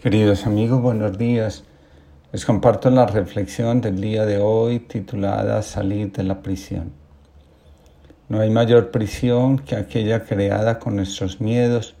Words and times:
Queridos 0.00 0.46
amigos, 0.46 0.80
buenos 0.80 1.18
días. 1.18 1.64
Les 2.30 2.46
comparto 2.46 2.88
la 2.88 3.04
reflexión 3.04 3.80
del 3.80 4.00
día 4.00 4.26
de 4.26 4.38
hoy 4.38 4.78
titulada 4.78 5.60
Salir 5.62 6.12
de 6.12 6.22
la 6.22 6.40
prisión. 6.40 6.92
No 8.28 8.38
hay 8.38 8.48
mayor 8.48 8.92
prisión 8.92 9.58
que 9.58 9.74
aquella 9.74 10.24
creada 10.24 10.78
con 10.78 10.94
nuestros 10.94 11.40
miedos 11.40 11.96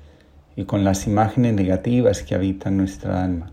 y 0.54 0.64
con 0.64 0.84
las 0.84 1.08
imágenes 1.08 1.54
negativas 1.54 2.22
que 2.22 2.36
habitan 2.36 2.76
nuestra 2.76 3.24
alma. 3.24 3.50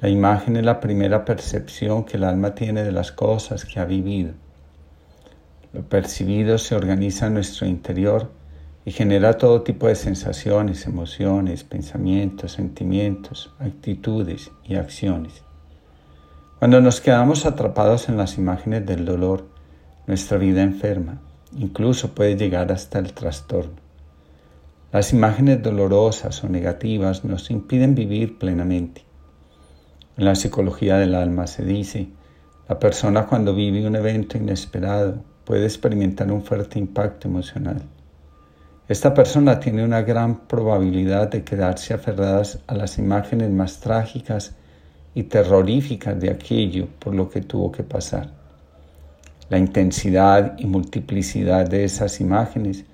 La 0.00 0.10
imagen 0.10 0.56
es 0.56 0.64
la 0.64 0.78
primera 0.78 1.24
percepción 1.24 2.04
que 2.04 2.18
el 2.18 2.22
alma 2.22 2.54
tiene 2.54 2.84
de 2.84 2.92
las 2.92 3.10
cosas 3.10 3.64
que 3.64 3.80
ha 3.80 3.84
vivido. 3.84 4.34
Lo 5.72 5.82
percibido 5.82 6.56
se 6.56 6.76
organiza 6.76 7.26
en 7.26 7.34
nuestro 7.34 7.66
interior 7.66 8.30
y 8.84 8.92
genera 8.92 9.38
todo 9.38 9.62
tipo 9.62 9.86
de 9.86 9.94
sensaciones, 9.94 10.86
emociones, 10.86 11.64
pensamientos, 11.64 12.52
sentimientos, 12.52 13.54
actitudes 13.58 14.50
y 14.64 14.76
acciones. 14.76 15.42
Cuando 16.58 16.80
nos 16.80 17.00
quedamos 17.00 17.46
atrapados 17.46 18.08
en 18.08 18.16
las 18.16 18.36
imágenes 18.36 18.84
del 18.86 19.04
dolor, 19.04 19.46
nuestra 20.06 20.38
vida 20.38 20.62
enferma, 20.62 21.20
incluso 21.56 22.14
puede 22.14 22.36
llegar 22.36 22.72
hasta 22.72 22.98
el 22.98 23.12
trastorno. 23.14 23.82
Las 24.92 25.12
imágenes 25.12 25.62
dolorosas 25.62 26.44
o 26.44 26.48
negativas 26.48 27.24
nos 27.24 27.50
impiden 27.50 27.94
vivir 27.94 28.38
plenamente. 28.38 29.02
En 30.16 30.26
la 30.26 30.36
psicología 30.36 30.98
del 30.98 31.14
alma 31.14 31.46
se 31.46 31.64
dice, 31.64 32.08
la 32.68 32.78
persona 32.78 33.26
cuando 33.26 33.54
vive 33.54 33.86
un 33.86 33.96
evento 33.96 34.38
inesperado 34.38 35.24
puede 35.44 35.64
experimentar 35.64 36.30
un 36.30 36.44
fuerte 36.44 36.78
impacto 36.78 37.28
emocional. 37.28 37.82
Esta 38.86 39.14
persona 39.14 39.60
tiene 39.60 39.82
una 39.82 40.02
gran 40.02 40.40
probabilidad 40.46 41.28
de 41.28 41.42
quedarse 41.42 41.94
aferradas 41.94 42.58
a 42.66 42.74
las 42.74 42.98
imágenes 42.98 43.50
más 43.50 43.80
trágicas 43.80 44.54
y 45.14 45.22
terroríficas 45.22 46.20
de 46.20 46.28
aquello 46.28 46.88
por 46.98 47.14
lo 47.14 47.30
que 47.30 47.40
tuvo 47.40 47.72
que 47.72 47.82
pasar. 47.82 48.28
La 49.48 49.56
intensidad 49.56 50.58
y 50.58 50.66
multiplicidad 50.66 51.66
de 51.66 51.84
esas 51.84 52.20
imágenes 52.20 52.84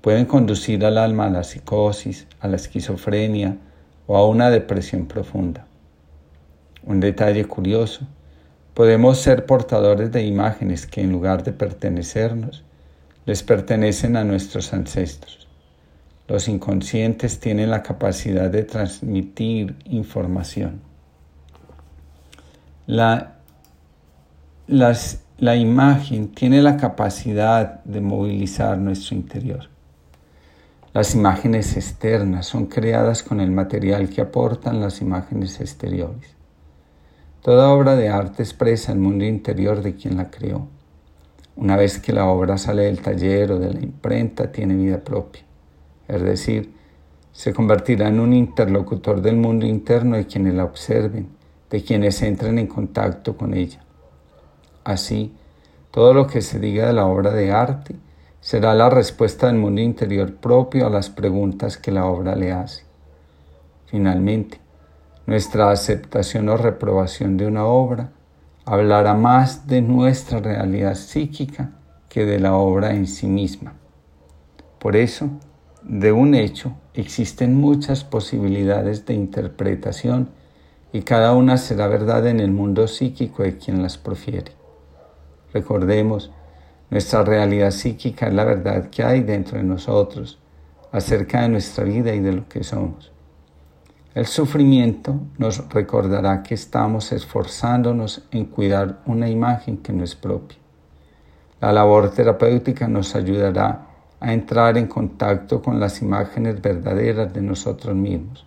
pueden 0.00 0.26
conducir 0.26 0.84
al 0.84 0.98
alma 0.98 1.26
a 1.26 1.30
la 1.30 1.44
psicosis, 1.44 2.26
a 2.40 2.48
la 2.48 2.56
esquizofrenia 2.56 3.56
o 4.08 4.16
a 4.16 4.26
una 4.26 4.50
depresión 4.50 5.06
profunda. 5.06 5.64
Un 6.84 6.98
detalle 6.98 7.44
curioso, 7.44 8.04
podemos 8.74 9.18
ser 9.18 9.46
portadores 9.46 10.10
de 10.10 10.24
imágenes 10.24 10.88
que 10.88 11.02
en 11.02 11.12
lugar 11.12 11.44
de 11.44 11.52
pertenecernos, 11.52 12.64
les 13.26 13.42
pertenecen 13.42 14.16
a 14.16 14.24
nuestros 14.24 14.72
ancestros. 14.72 15.48
Los 16.28 16.48
inconscientes 16.48 17.40
tienen 17.40 17.70
la 17.70 17.82
capacidad 17.82 18.48
de 18.50 18.62
transmitir 18.62 19.76
información. 19.84 20.80
La, 22.86 23.34
la 24.68 25.56
imagen 25.56 26.28
tiene 26.28 26.62
la 26.62 26.76
capacidad 26.76 27.84
de 27.84 28.00
movilizar 28.00 28.78
nuestro 28.78 29.16
interior. 29.16 29.68
Las 30.92 31.14
imágenes 31.14 31.76
externas 31.76 32.46
son 32.46 32.66
creadas 32.66 33.22
con 33.22 33.40
el 33.40 33.50
material 33.50 34.08
que 34.08 34.22
aportan 34.22 34.80
las 34.80 35.00
imágenes 35.00 35.60
exteriores. 35.60 36.36
Toda 37.42 37.70
obra 37.70 37.96
de 37.96 38.08
arte 38.08 38.42
expresa 38.42 38.92
el 38.92 38.98
mundo 38.98 39.24
interior 39.24 39.82
de 39.82 39.94
quien 39.94 40.16
la 40.16 40.30
creó. 40.30 40.68
Una 41.56 41.76
vez 41.76 41.98
que 41.98 42.12
la 42.12 42.26
obra 42.26 42.58
sale 42.58 42.82
del 42.82 43.00
taller 43.00 43.52
o 43.52 43.58
de 43.58 43.72
la 43.72 43.80
imprenta, 43.80 44.52
tiene 44.52 44.74
vida 44.74 45.02
propia. 45.02 45.42
Es 46.06 46.22
decir, 46.22 46.74
se 47.32 47.54
convertirá 47.54 48.08
en 48.08 48.20
un 48.20 48.34
interlocutor 48.34 49.22
del 49.22 49.36
mundo 49.36 49.64
interno 49.64 50.16
de 50.16 50.26
quienes 50.26 50.52
la 50.54 50.64
observen, 50.64 51.28
de 51.70 51.82
quienes 51.82 52.20
entren 52.22 52.58
en 52.58 52.66
contacto 52.66 53.38
con 53.38 53.54
ella. 53.54 53.80
Así, 54.84 55.34
todo 55.90 56.12
lo 56.12 56.26
que 56.26 56.42
se 56.42 56.60
diga 56.60 56.86
de 56.86 56.92
la 56.92 57.06
obra 57.06 57.30
de 57.30 57.50
arte 57.50 57.96
será 58.40 58.74
la 58.74 58.90
respuesta 58.90 59.46
del 59.46 59.56
mundo 59.56 59.80
interior 59.80 60.34
propio 60.34 60.86
a 60.86 60.90
las 60.90 61.08
preguntas 61.08 61.78
que 61.78 61.90
la 61.90 62.04
obra 62.04 62.36
le 62.36 62.52
hace. 62.52 62.84
Finalmente, 63.86 64.60
nuestra 65.24 65.70
aceptación 65.70 66.50
o 66.50 66.56
reprobación 66.58 67.38
de 67.38 67.46
una 67.46 67.64
obra 67.64 68.10
hablará 68.66 69.14
más 69.14 69.68
de 69.68 69.80
nuestra 69.80 70.40
realidad 70.40 70.96
psíquica 70.96 71.70
que 72.08 72.26
de 72.26 72.40
la 72.40 72.56
obra 72.56 72.94
en 72.94 73.06
sí 73.06 73.28
misma. 73.28 73.74
Por 74.80 74.96
eso, 74.96 75.30
de 75.82 76.10
un 76.10 76.34
hecho 76.34 76.72
existen 76.92 77.54
muchas 77.54 78.02
posibilidades 78.02 79.06
de 79.06 79.14
interpretación 79.14 80.30
y 80.92 81.02
cada 81.02 81.32
una 81.32 81.58
será 81.58 81.86
verdad 81.86 82.26
en 82.26 82.40
el 82.40 82.50
mundo 82.50 82.88
psíquico 82.88 83.44
de 83.44 83.56
quien 83.56 83.82
las 83.82 83.98
profiere. 83.98 84.52
Recordemos, 85.52 86.32
nuestra 86.90 87.22
realidad 87.22 87.70
psíquica 87.70 88.26
es 88.26 88.34
la 88.34 88.44
verdad 88.44 88.90
que 88.90 89.04
hay 89.04 89.20
dentro 89.20 89.58
de 89.58 89.64
nosotros 89.64 90.40
acerca 90.90 91.42
de 91.42 91.50
nuestra 91.50 91.84
vida 91.84 92.12
y 92.14 92.20
de 92.20 92.32
lo 92.32 92.48
que 92.48 92.64
somos. 92.64 93.12
El 94.16 94.24
sufrimiento 94.24 95.20
nos 95.36 95.68
recordará 95.68 96.42
que 96.42 96.54
estamos 96.54 97.12
esforzándonos 97.12 98.24
en 98.30 98.46
cuidar 98.46 99.00
una 99.04 99.28
imagen 99.28 99.76
que 99.76 99.92
no 99.92 100.04
es 100.04 100.14
propia. 100.14 100.56
La 101.60 101.70
labor 101.70 102.10
terapéutica 102.10 102.88
nos 102.88 103.14
ayudará 103.14 103.88
a 104.18 104.32
entrar 104.32 104.78
en 104.78 104.86
contacto 104.86 105.60
con 105.60 105.78
las 105.78 106.00
imágenes 106.00 106.62
verdaderas 106.62 107.30
de 107.34 107.42
nosotros 107.42 107.94
mismos. 107.94 108.46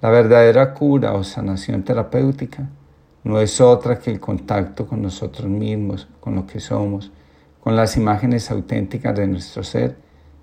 La 0.00 0.10
verdadera 0.10 0.72
cura 0.74 1.14
o 1.14 1.24
sanación 1.24 1.82
terapéutica 1.82 2.68
no 3.24 3.40
es 3.40 3.60
otra 3.60 3.98
que 3.98 4.12
el 4.12 4.20
contacto 4.20 4.86
con 4.86 5.02
nosotros 5.02 5.48
mismos, 5.48 6.06
con 6.20 6.36
lo 6.36 6.46
que 6.46 6.60
somos, 6.60 7.10
con 7.58 7.74
las 7.74 7.96
imágenes 7.96 8.48
auténticas 8.52 9.16
de 9.16 9.26
nuestro 9.26 9.64
ser 9.64 9.96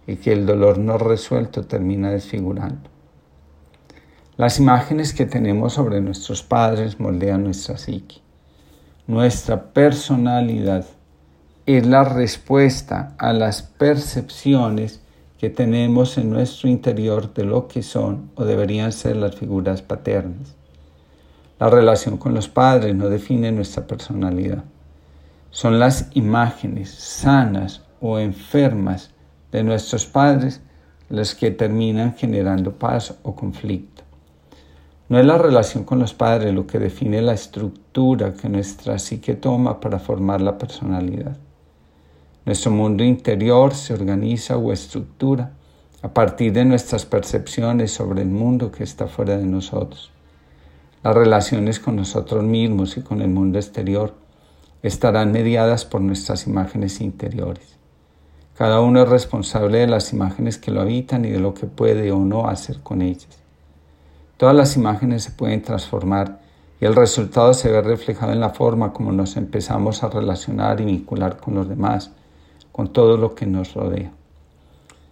y 0.05 0.17
que 0.17 0.33
el 0.33 0.45
dolor 0.45 0.77
no 0.77 0.97
resuelto 0.97 1.65
termina 1.65 2.11
desfigurando. 2.11 2.94
Las 4.37 4.59
imágenes 4.59 5.13
que 5.13 5.25
tenemos 5.25 5.71
sobre 5.71 6.01
nuestros 6.01 6.43
padres 6.43 6.99
moldean 6.99 7.45
nuestra 7.45 7.77
psique. 7.77 8.17
Nuestra 9.07 9.71
personalidad 9.71 10.85
es 11.65 11.85
la 11.85 12.03
respuesta 12.03 13.15
a 13.17 13.31
las 13.31 13.61
percepciones 13.61 14.99
que 15.39 15.49
tenemos 15.49 16.17
en 16.17 16.31
nuestro 16.31 16.67
interior 16.67 17.33
de 17.33 17.45
lo 17.45 17.69
que 17.69 17.81
son 17.81 18.29
o 18.35 18.43
deberían 18.43 18.91
ser 18.91 19.15
las 19.15 19.37
figuras 19.37 19.81
paternas. 19.81 20.53
La 21.57 21.69
relación 21.69 22.17
con 22.17 22.33
los 22.33 22.49
padres 22.49 22.93
no 22.93 23.07
define 23.07 23.53
nuestra 23.53 23.87
personalidad. 23.87 24.65
Son 25.49 25.79
las 25.79 26.09
imágenes 26.13 26.89
sanas 26.89 27.83
o 28.01 28.19
enfermas 28.19 29.11
de 29.53 29.63
nuestros 29.63 30.05
padres 30.05 30.59
las 31.07 31.35
que 31.35 31.51
terminan 31.51 32.15
generando 32.15 32.73
paz 32.73 33.15
o 33.23 33.33
conflicto. 33.33 34.04
No 35.07 35.19
es 35.19 35.25
la 35.25 35.37
relación 35.37 35.83
con 35.83 35.99
los 35.99 36.15
padres 36.15 36.51
lo 36.51 36.65
que 36.65 36.79
define 36.79 37.21
la 37.21 37.33
estructura 37.33 38.33
que 38.33 38.49
nuestra 38.49 38.97
psique 38.97 39.35
toma 39.35 39.79
para 39.79 39.99
formar 39.99 40.41
la 40.41 40.57
personalidad. 40.57 41.37
Nuestro 42.43 42.71
mundo 42.71 43.03
interior 43.03 43.75
se 43.75 43.93
organiza 43.93 44.57
o 44.57 44.71
estructura 44.71 45.51
a 46.01 46.11
partir 46.11 46.53
de 46.53 46.65
nuestras 46.65 47.05
percepciones 47.05 47.91
sobre 47.91 48.23
el 48.23 48.29
mundo 48.29 48.71
que 48.71 48.83
está 48.83 49.05
fuera 49.05 49.37
de 49.37 49.45
nosotros. 49.45 50.11
Las 51.03 51.13
relaciones 51.13 51.79
con 51.79 51.95
nosotros 51.95 52.43
mismos 52.43 52.97
y 52.97 53.01
con 53.01 53.21
el 53.21 53.29
mundo 53.29 53.59
exterior 53.59 54.15
estarán 54.81 55.31
mediadas 55.31 55.85
por 55.85 56.01
nuestras 56.01 56.47
imágenes 56.47 56.99
interiores. 56.99 57.77
Cada 58.55 58.81
uno 58.81 59.03
es 59.03 59.09
responsable 59.09 59.79
de 59.79 59.87
las 59.87 60.13
imágenes 60.13 60.57
que 60.57 60.71
lo 60.71 60.81
habitan 60.81 61.25
y 61.25 61.29
de 61.29 61.39
lo 61.39 61.53
que 61.53 61.67
puede 61.67 62.11
o 62.11 62.19
no 62.19 62.47
hacer 62.47 62.79
con 62.81 63.03
ellas. 63.03 63.44
Todas 64.37 64.53
las 64.53 64.75
imágenes 64.75 65.23
se 65.23 65.31
pueden 65.31 65.61
transformar 65.61 66.39
y 66.81 66.85
el 66.85 66.93
resultado 66.93 67.53
se 67.53 67.71
ve 67.71 67.81
reflejado 67.81 68.33
en 68.33 68.41
la 68.41 68.49
forma 68.49 68.91
como 68.91 69.13
nos 69.13 69.37
empezamos 69.37 70.03
a 70.03 70.09
relacionar 70.09 70.81
y 70.81 70.85
vincular 70.85 71.37
con 71.37 71.55
los 71.55 71.69
demás, 71.69 72.11
con 72.73 72.91
todo 72.91 73.15
lo 73.15 73.33
que 73.33 73.45
nos 73.45 73.73
rodea. 73.73 74.11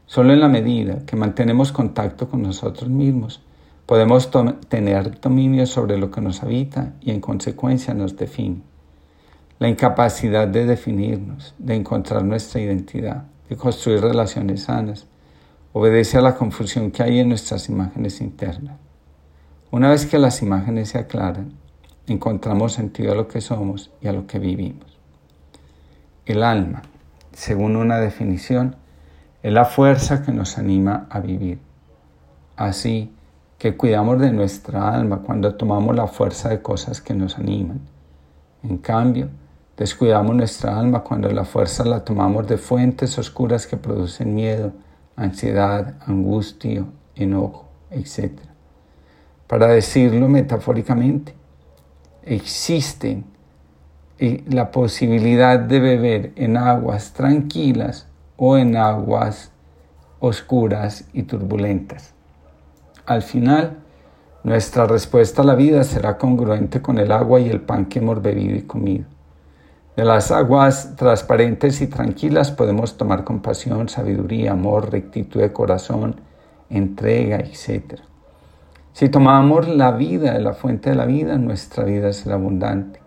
Solo 0.07 0.33
en 0.33 0.41
la 0.41 0.49
medida 0.49 1.05
que 1.05 1.15
mantenemos 1.15 1.71
contacto 1.71 2.27
con 2.27 2.41
nosotros 2.41 2.89
mismos, 2.89 3.41
podemos 3.85 4.29
tener 4.67 5.21
dominio 5.21 5.65
sobre 5.67 5.97
lo 5.97 6.11
que 6.11 6.19
nos 6.19 6.43
habita 6.43 6.93
y 6.99 7.11
en 7.11 7.21
consecuencia 7.21 7.93
nos 7.93 8.17
define. 8.17 8.61
La 9.57 9.69
incapacidad 9.69 10.49
de 10.49 10.65
definirnos, 10.65 11.55
de 11.57 11.75
encontrar 11.75 12.25
nuestra 12.25 12.59
identidad, 12.59 13.23
de 13.47 13.55
construir 13.55 14.01
relaciones 14.01 14.63
sanas, 14.63 15.07
obedece 15.71 16.17
a 16.17 16.21
la 16.21 16.35
confusión 16.35 16.91
que 16.91 17.03
hay 17.03 17.19
en 17.19 17.29
nuestras 17.29 17.69
imágenes 17.69 18.19
internas. 18.19 18.75
Una 19.73 19.89
vez 19.89 20.05
que 20.05 20.19
las 20.19 20.43
imágenes 20.43 20.89
se 20.89 20.99
aclaran, 20.99 21.53
encontramos 22.05 22.73
sentido 22.73 23.11
a 23.11 23.15
lo 23.15 23.27
que 23.27 23.41
somos 23.41 23.89
y 24.01 24.07
a 24.07 24.13
lo 24.13 24.27
que 24.27 24.37
vivimos. 24.37 24.99
El 26.27 26.43
alma, 26.43 26.83
según 27.31 27.75
una 27.75 27.97
definición, 27.97 28.75
es 29.41 29.51
la 29.51 29.65
fuerza 29.65 30.21
que 30.21 30.31
nos 30.31 30.59
anima 30.59 31.07
a 31.09 31.19
vivir. 31.21 31.57
Así, 32.55 33.11
que 33.57 33.75
cuidamos 33.75 34.19
de 34.19 34.31
nuestra 34.31 34.93
alma 34.93 35.23
cuando 35.23 35.55
tomamos 35.55 35.95
la 35.95 36.05
fuerza 36.05 36.49
de 36.49 36.61
cosas 36.61 37.01
que 37.01 37.15
nos 37.15 37.39
animan. 37.39 37.81
En 38.61 38.77
cambio, 38.77 39.29
descuidamos 39.75 40.35
nuestra 40.35 40.77
alma 40.77 40.99
cuando 40.99 41.31
la 41.31 41.45
fuerza 41.45 41.83
la 41.83 42.05
tomamos 42.05 42.45
de 42.45 42.59
fuentes 42.59 43.17
oscuras 43.17 43.65
que 43.65 43.77
producen 43.77 44.35
miedo, 44.35 44.71
ansiedad, 45.15 45.95
angustia, 46.05 46.85
enojo, 47.15 47.69
etc. 47.89 48.52
Para 49.47 49.67
decirlo 49.67 50.27
metafóricamente, 50.27 51.33
existe 52.23 53.23
la 54.19 54.71
posibilidad 54.71 55.59
de 55.59 55.79
beber 55.79 56.31
en 56.35 56.57
aguas 56.57 57.13
tranquilas 57.13 58.07
o 58.37 58.57
en 58.57 58.77
aguas 58.77 59.51
oscuras 60.19 61.05
y 61.11 61.23
turbulentas. 61.23 62.13
Al 63.05 63.21
final, 63.21 63.79
nuestra 64.43 64.85
respuesta 64.85 65.41
a 65.41 65.45
la 65.45 65.55
vida 65.55 65.83
será 65.83 66.17
congruente 66.17 66.81
con 66.81 66.97
el 66.97 67.11
agua 67.11 67.41
y 67.41 67.49
el 67.49 67.61
pan 67.61 67.85
que 67.85 67.99
hemos 67.99 68.21
bebido 68.21 68.55
y 68.55 68.61
comido. 68.61 69.05
De 69.95 70.05
las 70.05 70.31
aguas 70.31 70.95
transparentes 70.95 71.81
y 71.81 71.87
tranquilas 71.87 72.51
podemos 72.51 72.97
tomar 72.97 73.23
compasión, 73.23 73.89
sabiduría, 73.89 74.53
amor, 74.53 74.91
rectitud 74.91 75.39
de 75.41 75.53
corazón, 75.53 76.21
entrega, 76.69 77.37
etc. 77.37 77.99
Si 78.93 79.09
tomamos 79.09 79.67
la 79.67 79.91
vida 79.91 80.39
la 80.39 80.53
fuente 80.53 80.91
de 80.91 80.95
la 80.95 81.05
vida, 81.05 81.37
nuestra 81.37 81.83
vida 81.83 82.13
será 82.13 82.35
abundante. 82.35 82.99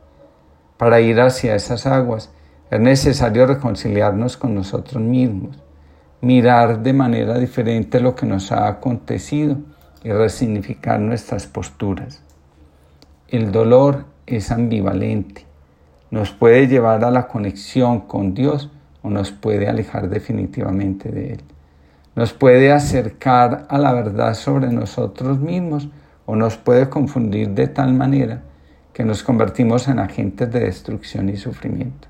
Para 0.76 1.00
ir 1.00 1.20
hacia 1.20 1.54
esas 1.54 1.86
aguas 1.86 2.30
es 2.70 2.80
necesario 2.80 3.46
reconciliarnos 3.46 4.36
con 4.36 4.54
nosotros 4.54 5.02
mismos, 5.02 5.56
mirar 6.20 6.82
de 6.82 6.92
manera 6.92 7.38
diferente 7.38 8.00
lo 8.00 8.14
que 8.14 8.26
nos 8.26 8.52
ha 8.52 8.68
acontecido 8.68 9.56
y 10.04 10.10
resignificar 10.10 11.00
nuestras 11.00 11.46
posturas. 11.46 12.22
El 13.28 13.50
dolor 13.50 14.04
es 14.26 14.50
ambivalente 14.50 15.46
nos 16.10 16.30
puede 16.30 16.68
llevar 16.68 17.04
a 17.04 17.10
la 17.10 17.26
conexión 17.26 18.00
con 18.00 18.32
Dios 18.32 18.70
o 19.02 19.10
nos 19.10 19.32
puede 19.32 19.68
alejar 19.68 20.08
definitivamente 20.08 21.10
de 21.10 21.34
Él. 21.34 21.40
Nos 22.16 22.32
puede 22.32 22.72
acercar 22.72 23.66
a 23.68 23.76
la 23.76 23.92
verdad 23.92 24.32
sobre 24.32 24.72
nosotros 24.72 25.38
mismos 25.38 25.88
o 26.24 26.34
nos 26.34 26.56
puede 26.56 26.88
confundir 26.88 27.50
de 27.50 27.68
tal 27.68 27.92
manera 27.92 28.42
que 28.94 29.04
nos 29.04 29.22
convertimos 29.22 29.86
en 29.86 29.98
agentes 29.98 30.50
de 30.50 30.60
destrucción 30.60 31.28
y 31.28 31.36
sufrimiento. 31.36 32.08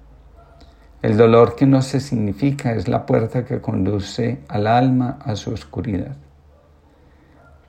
El 1.02 1.16
dolor 1.16 1.56
que 1.56 1.66
no 1.66 1.82
se 1.82 1.98
significa 1.98 2.72
es 2.72 2.86
la 2.86 3.04
puerta 3.04 3.44
que 3.44 3.60
conduce 3.60 4.38
al 4.46 4.68
alma 4.68 5.18
a 5.24 5.34
su 5.34 5.52
oscuridad. 5.52 6.14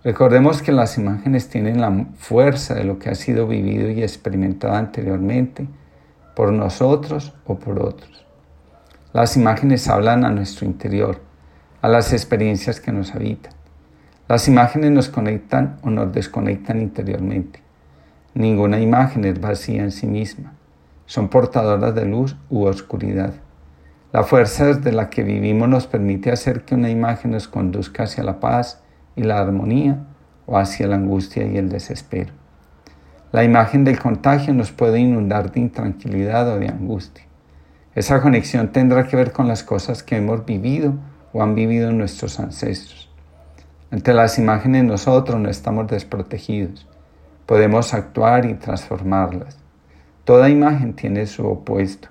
Recordemos 0.04 0.62
que 0.62 0.72
las 0.72 1.00
imágenes 1.00 1.50
tienen 1.50 1.82
la 1.82 2.06
fuerza 2.18 2.76
de 2.76 2.84
lo 2.84 3.00
que 3.00 3.10
ha 3.10 3.16
sido 3.16 3.48
vivido 3.48 3.90
y 3.90 4.04
experimentado 4.04 4.76
anteriormente 4.76 5.68
por 6.36 6.54
nosotros 6.54 7.34
o 7.48 7.58
por 7.58 7.80
otros. 7.80 8.28
Las 9.12 9.36
imágenes 9.36 9.88
hablan 9.90 10.24
a 10.24 10.30
nuestro 10.30 10.68
interior, 10.68 11.27
a 11.82 11.88
las 11.88 12.14
experiencias 12.14 12.80
que 12.80 12.92
nos 12.92 13.14
habitan. 13.14 13.54
Las 14.28 14.48
imágenes 14.48 14.92
nos 14.92 15.10
conectan 15.10 15.78
o 15.84 15.90
nos 15.90 16.12
desconectan 16.12 16.82
interiormente. 16.82 17.62
Ninguna 18.34 18.80
imagen 18.80 19.26
es 19.26 19.40
vacía 19.40 19.84
en 19.84 19.92
sí 19.92 20.08
misma. 20.08 20.54
Son 21.06 21.30
portadoras 21.30 21.96
de 21.96 22.06
luz 22.06 22.36
u 22.50 22.66
oscuridad. 22.66 23.34
La 24.12 24.24
fuerza 24.24 24.66
desde 24.66 24.92
la 24.92 25.10
que 25.10 25.24
vivimos 25.24 25.70
nos 25.70 25.88
permite 25.88 26.32
hacer 26.32 26.64
que 26.66 26.76
una 26.76 26.90
imagen 26.90 27.32
nos 27.32 27.48
conduzca 27.48 28.04
hacia 28.04 28.24
la 28.24 28.40
paz 28.40 28.82
y 29.16 29.24
la 29.24 29.40
armonía 29.40 30.06
o 30.46 30.58
hacia 30.58 30.88
la 30.88 30.96
angustia 30.96 31.46
y 31.46 31.58
el 31.58 31.70
desespero. 31.70 32.34
La 33.32 33.44
imagen 33.44 33.84
del 33.84 34.00
contagio 34.00 34.54
nos 34.54 34.72
puede 34.72 35.00
inundar 35.00 35.52
de 35.52 35.60
intranquilidad 35.60 36.48
o 36.50 36.60
de 36.60 36.70
angustia. 36.70 37.26
Esa 37.96 38.22
conexión 38.22 38.72
tendrá 38.72 39.08
que 39.08 39.18
ver 39.18 39.32
con 39.32 39.48
las 39.48 39.64
cosas 39.64 40.04
que 40.04 40.18
hemos 40.18 40.46
vivido 40.46 40.94
o 41.34 41.44
han 41.44 41.56
vivido 41.56 41.92
nuestros 41.92 42.40
ancestros. 42.40 43.10
Ante 43.90 44.14
las 44.14 44.38
imágenes 44.38 44.84
nosotros 44.84 45.40
no 45.40 45.50
estamos 45.50 45.88
desprotegidos. 45.88 46.86
Podemos 47.46 47.94
actuar 47.94 48.46
y 48.46 48.56
transformarlas. 48.56 49.58
Toda 50.26 50.50
imagen 50.50 50.94
tiene 50.94 51.26
su 51.26 51.48
opuesto. 51.48 52.10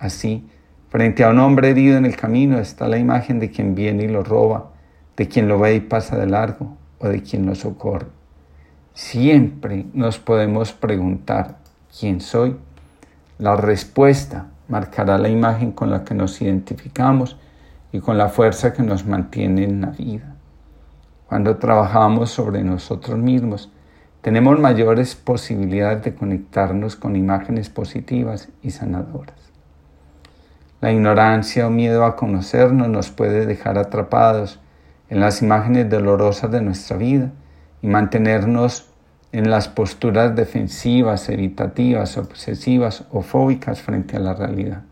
Así, 0.00 0.48
frente 0.88 1.22
a 1.22 1.30
un 1.30 1.38
hombre 1.38 1.70
herido 1.70 1.96
en 1.96 2.04
el 2.04 2.16
camino 2.16 2.58
está 2.58 2.88
la 2.88 2.98
imagen 2.98 3.38
de 3.38 3.50
quien 3.50 3.76
viene 3.76 4.04
y 4.04 4.08
lo 4.08 4.24
roba, 4.24 4.72
de 5.16 5.28
quien 5.28 5.46
lo 5.46 5.60
ve 5.60 5.76
y 5.76 5.80
pasa 5.80 6.16
de 6.16 6.26
largo, 6.26 6.76
o 6.98 7.08
de 7.08 7.22
quien 7.22 7.46
lo 7.46 7.54
socorre. 7.54 8.08
Siempre 8.92 9.86
nos 9.92 10.18
podemos 10.18 10.72
preguntar, 10.72 11.58
¿quién 11.98 12.20
soy? 12.20 12.56
La 13.38 13.56
respuesta 13.56 14.46
marcará 14.68 15.18
la 15.18 15.28
imagen 15.28 15.72
con 15.72 15.90
la 15.90 16.04
que 16.04 16.14
nos 16.14 16.40
identificamos 16.40 17.36
y 17.94 18.00
con 18.00 18.18
la 18.18 18.28
fuerza 18.28 18.72
que 18.72 18.82
nos 18.82 19.06
mantiene 19.06 19.62
en 19.62 19.80
la 19.80 19.90
vida. 19.90 20.34
Cuando 21.28 21.58
trabajamos 21.58 22.28
sobre 22.28 22.64
nosotros 22.64 23.16
mismos, 23.16 23.70
tenemos 24.20 24.58
mayores 24.58 25.14
posibilidades 25.14 26.02
de 26.02 26.12
conectarnos 26.16 26.96
con 26.96 27.14
imágenes 27.14 27.70
positivas 27.70 28.48
y 28.62 28.72
sanadoras. 28.72 29.38
La 30.80 30.90
ignorancia 30.90 31.68
o 31.68 31.70
miedo 31.70 32.04
a 32.04 32.16
conocernos 32.16 32.88
nos 32.88 33.10
puede 33.12 33.46
dejar 33.46 33.78
atrapados 33.78 34.58
en 35.08 35.20
las 35.20 35.40
imágenes 35.40 35.88
dolorosas 35.88 36.50
de 36.50 36.62
nuestra 36.62 36.96
vida 36.96 37.30
y 37.80 37.86
mantenernos 37.86 38.90
en 39.30 39.50
las 39.50 39.68
posturas 39.68 40.34
defensivas, 40.34 41.28
evitativas, 41.28 42.18
obsesivas 42.18 43.04
o 43.12 43.22
fóbicas 43.22 43.82
frente 43.82 44.16
a 44.16 44.20
la 44.20 44.34
realidad. 44.34 44.82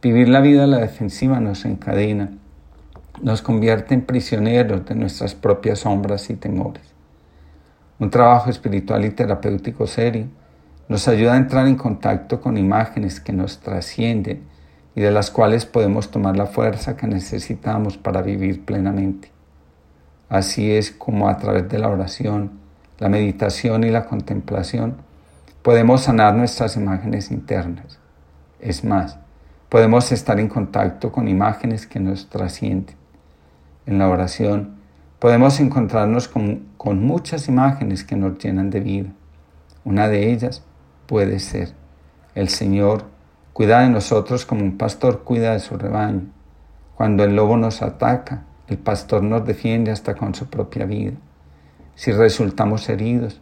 Vivir 0.00 0.28
la 0.28 0.40
vida 0.40 0.62
a 0.62 0.68
la 0.68 0.78
defensiva 0.78 1.40
nos 1.40 1.64
encadena, 1.64 2.30
nos 3.20 3.42
convierte 3.42 3.94
en 3.94 4.02
prisioneros 4.02 4.86
de 4.86 4.94
nuestras 4.94 5.34
propias 5.34 5.80
sombras 5.80 6.30
y 6.30 6.36
temores. 6.36 6.84
Un 7.98 8.08
trabajo 8.08 8.48
espiritual 8.48 9.04
y 9.04 9.10
terapéutico 9.10 9.88
serio 9.88 10.28
nos 10.88 11.08
ayuda 11.08 11.34
a 11.34 11.38
entrar 11.38 11.66
en 11.66 11.74
contacto 11.74 12.40
con 12.40 12.56
imágenes 12.56 13.20
que 13.20 13.32
nos 13.32 13.58
trascienden 13.58 14.44
y 14.94 15.00
de 15.00 15.10
las 15.10 15.32
cuales 15.32 15.66
podemos 15.66 16.12
tomar 16.12 16.36
la 16.36 16.46
fuerza 16.46 16.96
que 16.96 17.08
necesitamos 17.08 17.98
para 17.98 18.22
vivir 18.22 18.64
plenamente. 18.64 19.32
Así 20.28 20.70
es 20.70 20.92
como 20.92 21.28
a 21.28 21.38
través 21.38 21.68
de 21.68 21.78
la 21.80 21.88
oración, 21.88 22.52
la 23.00 23.08
meditación 23.08 23.82
y 23.82 23.90
la 23.90 24.06
contemplación 24.06 24.98
podemos 25.62 26.02
sanar 26.02 26.36
nuestras 26.36 26.76
imágenes 26.76 27.32
internas. 27.32 27.98
Es 28.60 28.84
más, 28.84 29.18
podemos 29.68 30.10
estar 30.12 30.40
en 30.40 30.48
contacto 30.48 31.12
con 31.12 31.28
imágenes 31.28 31.86
que 31.86 32.00
nos 32.00 32.28
trascienden. 32.28 32.96
En 33.86 33.98
la 33.98 34.08
oración 34.08 34.76
podemos 35.18 35.60
encontrarnos 35.60 36.28
con, 36.28 36.68
con 36.76 37.04
muchas 37.04 37.48
imágenes 37.48 38.04
que 38.04 38.16
nos 38.16 38.38
llenan 38.38 38.70
de 38.70 38.80
vida. 38.80 39.08
Una 39.84 40.08
de 40.08 40.32
ellas 40.32 40.62
puede 41.06 41.38
ser 41.38 41.74
el 42.34 42.48
Señor 42.48 43.04
cuida 43.52 43.80
de 43.80 43.90
nosotros 43.90 44.46
como 44.46 44.62
un 44.62 44.78
pastor 44.78 45.24
cuida 45.24 45.52
de 45.52 45.60
su 45.60 45.76
rebaño. 45.76 46.26
Cuando 46.94 47.24
el 47.24 47.34
lobo 47.36 47.56
nos 47.56 47.82
ataca, 47.82 48.44
el 48.68 48.78
pastor 48.78 49.22
nos 49.22 49.44
defiende 49.44 49.90
hasta 49.90 50.14
con 50.14 50.34
su 50.34 50.46
propia 50.46 50.84
vida. 50.84 51.16
Si 51.94 52.12
resultamos 52.12 52.88
heridos, 52.88 53.40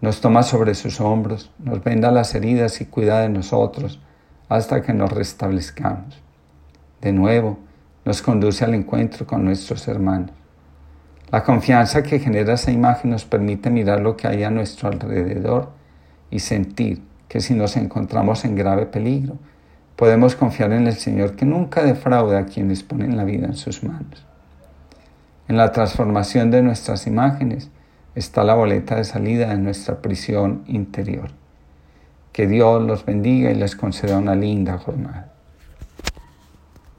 nos 0.00 0.20
toma 0.20 0.42
sobre 0.42 0.74
sus 0.74 1.00
hombros, 1.00 1.52
nos 1.58 1.82
venda 1.82 2.10
las 2.10 2.34
heridas 2.34 2.80
y 2.80 2.86
cuida 2.86 3.20
de 3.20 3.28
nosotros 3.28 4.00
hasta 4.48 4.82
que 4.82 4.92
nos 4.92 5.12
restablezcamos. 5.12 6.22
De 7.00 7.12
nuevo, 7.12 7.58
nos 8.04 8.22
conduce 8.22 8.64
al 8.64 8.74
encuentro 8.74 9.26
con 9.26 9.44
nuestros 9.44 9.86
hermanos. 9.88 10.30
La 11.30 11.44
confianza 11.44 12.02
que 12.02 12.18
genera 12.18 12.54
esa 12.54 12.70
imagen 12.70 13.10
nos 13.10 13.26
permite 13.26 13.68
mirar 13.68 14.00
lo 14.00 14.16
que 14.16 14.26
hay 14.26 14.44
a 14.44 14.50
nuestro 14.50 14.88
alrededor 14.88 15.70
y 16.30 16.38
sentir 16.38 17.02
que 17.28 17.40
si 17.40 17.52
nos 17.52 17.76
encontramos 17.76 18.44
en 18.46 18.56
grave 18.56 18.86
peligro, 18.86 19.36
podemos 19.94 20.36
confiar 20.36 20.72
en 20.72 20.86
el 20.86 20.94
Señor 20.94 21.36
que 21.36 21.44
nunca 21.44 21.82
defrauda 21.82 22.38
a 22.38 22.46
quienes 22.46 22.82
ponen 22.82 23.16
la 23.16 23.24
vida 23.24 23.46
en 23.46 23.56
sus 23.56 23.84
manos. 23.84 24.24
En 25.48 25.56
la 25.56 25.72
transformación 25.72 26.50
de 26.50 26.62
nuestras 26.62 27.06
imágenes 27.06 27.70
está 28.14 28.44
la 28.44 28.54
boleta 28.54 28.96
de 28.96 29.04
salida 29.04 29.48
de 29.48 29.58
nuestra 29.58 30.00
prisión 30.00 30.62
interior. 30.66 31.30
Que 32.38 32.46
Dios 32.46 32.80
los 32.84 33.04
bendiga 33.04 33.50
y 33.50 33.56
les 33.56 33.74
conceda 33.74 34.16
una 34.16 34.36
linda 34.36 34.78
jornada. 34.78 35.37